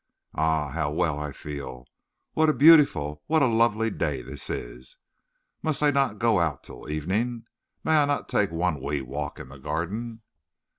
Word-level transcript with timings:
Ah, 0.33 0.69
how 0.71 0.89
well 0.91 1.19
I 1.19 1.31
feel! 1.31 1.85
What 2.33 2.49
a 2.49 2.53
beautiful 2.55 3.21
what 3.27 3.43
a 3.43 3.45
lovely 3.45 3.91
day 3.91 4.23
this 4.23 4.49
is! 4.49 4.97
Must 5.61 5.83
I 5.83 5.91
not 5.91 6.17
go 6.17 6.39
out 6.39 6.63
till 6.63 6.89
evening? 6.89 7.45
May 7.83 7.97
I 8.01 8.05
not 8.05 8.27
take 8.27 8.49
one 8.49 8.81
wee 8.81 9.01
walk 9.03 9.39
in 9.39 9.49
the 9.49 9.59
garden?" 9.59 10.23